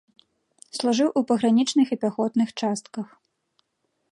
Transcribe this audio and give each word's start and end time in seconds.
Служыў 0.77 1.09
у 1.21 1.23
пагранічных 1.31 1.87
і 1.91 1.99
пяхотных 2.07 2.49
частках. 2.63 3.07